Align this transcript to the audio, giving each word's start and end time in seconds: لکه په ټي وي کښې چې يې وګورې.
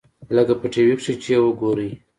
لکه 0.35 0.53
په 0.61 0.67
ټي 0.73 0.81
وي 0.85 0.95
کښې 0.99 1.13
چې 1.23 1.29
يې 1.33 1.39
وګورې. 1.43 1.89